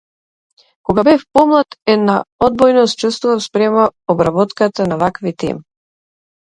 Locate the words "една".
1.95-2.17